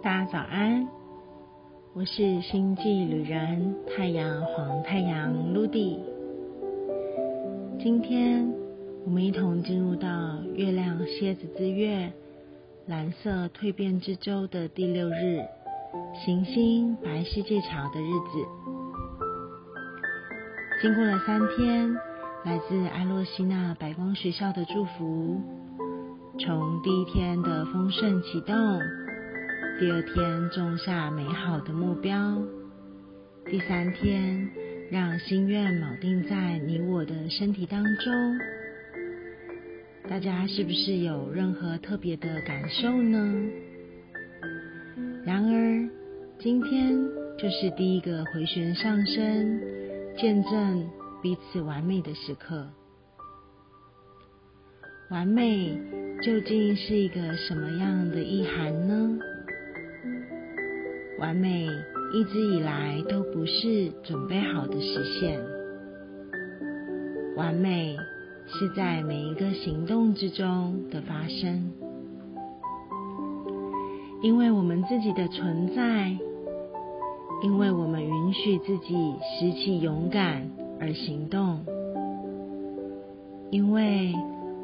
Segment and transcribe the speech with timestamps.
[0.00, 0.88] 大家早安，
[1.92, 5.98] 我是星际旅人太阳黄太阳露蒂。
[7.80, 8.48] 今天
[9.04, 10.08] 我们一同进入到
[10.54, 12.12] 月亮蝎子之月
[12.86, 15.42] 蓝色蜕变之周的第六日，
[16.24, 18.46] 行星白世界桥的日子。
[20.80, 21.92] 经过了三天，
[22.44, 25.40] 来自艾洛西纳白光学校的祝福，
[26.38, 28.54] 从第一天的丰盛启动。
[29.78, 32.42] 第二天种下美好的目标，
[33.46, 34.50] 第三天
[34.90, 38.12] 让心愿锚定在你我的身体当中。
[40.10, 43.44] 大家是不是有任何特别的感受呢？
[45.24, 45.88] 然而，
[46.40, 46.98] 今天
[47.38, 49.60] 就是第一个回旋上升，
[50.16, 50.90] 见证
[51.22, 52.66] 彼此完美的时刻。
[55.10, 55.80] 完美
[56.20, 59.20] 究竟是一个什么样的意涵呢？
[61.18, 61.66] 完美
[62.12, 65.40] 一直以来都不是准备好的实现，
[67.36, 67.96] 完美
[68.46, 71.72] 是在每一个行动之中的发生，
[74.22, 76.16] 因为我们自己的存在，
[77.42, 80.48] 因为我们允许自己拾起勇敢
[80.80, 81.64] 而行动，
[83.50, 84.14] 因为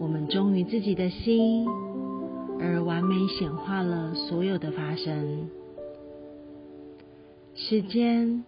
[0.00, 1.64] 我们忠于自己的心，
[2.58, 5.48] 而完美显化了所有的发生。
[7.62, 8.42] 时间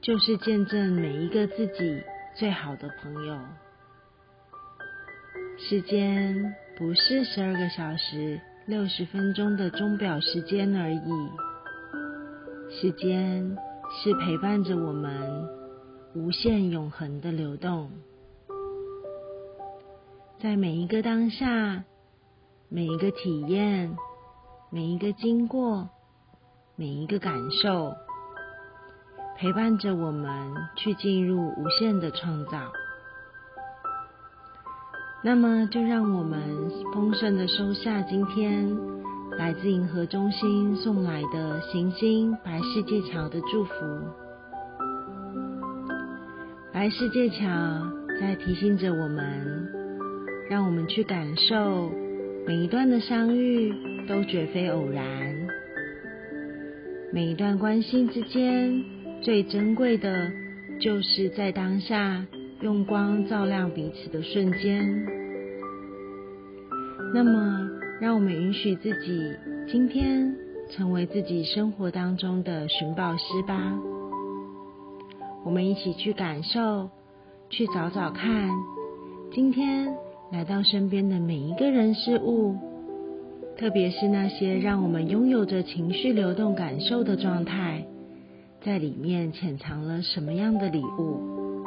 [0.00, 2.02] 就是见证每一个自己
[2.34, 3.38] 最好的朋友。
[5.56, 11.30] 时间不是十二个小时六十分钟的钟表时间而已，
[12.68, 13.56] 时间
[14.02, 15.48] 是陪伴着我们
[16.16, 17.92] 无限永恒的流动。
[20.40, 21.84] 在每一个当下，
[22.68, 23.96] 每一个体验，
[24.68, 25.88] 每一个经过，
[26.74, 27.94] 每一个感受。
[29.42, 30.30] 陪伴着我们
[30.76, 32.72] 去进入无限的创造，
[35.24, 36.40] 那么就让我们
[36.94, 38.72] 丰盛的收下今天
[39.36, 43.72] 来自银河中心送来的行星白世界桥的祝福。
[46.72, 47.44] 白世界桥
[48.20, 49.68] 在提醒着我们，
[50.48, 51.90] 让我们去感受
[52.46, 53.74] 每一段的相遇
[54.06, 55.48] 都绝非偶然，
[57.12, 59.01] 每一段关系之间。
[59.22, 60.32] 最珍贵的，
[60.80, 62.26] 就是在当下
[62.60, 65.06] 用光照亮彼此的瞬间。
[67.14, 69.32] 那么，让我们允许自己
[69.70, 70.34] 今天
[70.72, 73.78] 成为自己生活当中的寻宝师吧。
[75.44, 76.90] 我们一起去感受，
[77.48, 78.50] 去找找看，
[79.32, 79.94] 今天
[80.32, 82.56] 来到身边的每一个人事物，
[83.56, 87.86] 特别是那些让我们拥有着情绪流动感受的状态。
[88.64, 91.64] 在里面潜藏了什么样的礼物？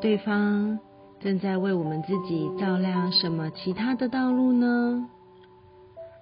[0.00, 0.78] 对方
[1.20, 5.08] 正在为我们自己照亮什么其他的道路呢？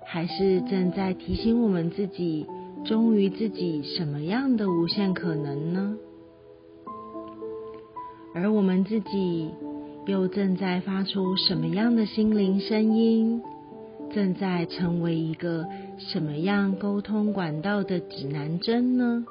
[0.04, 2.46] 还是正在提醒我们自己
[2.84, 5.96] 忠于自己什么样的无限可能呢？
[8.34, 9.50] 而我们自己
[10.06, 13.42] 又正在发出什么样的心灵声音？
[14.14, 15.66] 正在成为一个
[16.08, 19.24] 什么样沟通管道的指南针呢？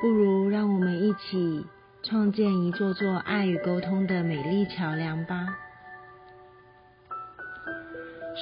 [0.00, 1.64] 不如让我们一起
[2.02, 5.56] 创建一座座爱与沟通的美丽桥梁吧。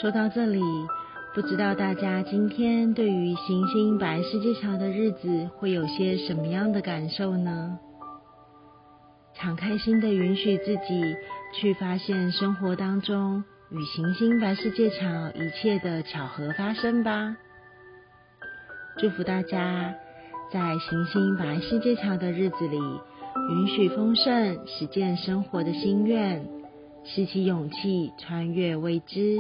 [0.01, 0.61] 说到这里，
[1.35, 7.79] 不知道大家今天对于行星白世界桥的日子会有些什么样的感受呢？
[9.35, 11.17] 敞开心的允许自己
[11.55, 13.45] 去发现生活当中。
[13.71, 17.37] 与行星白世界桥一切的巧合发生吧！
[18.99, 19.95] 祝福大家
[20.53, 26.45] 在行星白世界桥的日子里，允许丰盛，实践生活的心愿，
[27.05, 29.39] 拾起勇气，穿越未知，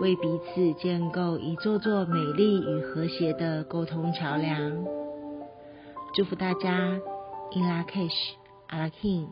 [0.00, 4.84] 为彼此建构一座座美丽与和谐的沟通桥梁。
[6.12, 6.98] 祝福大家
[7.54, 8.32] ，In La Kish，
[8.66, 9.28] 阿拉 King。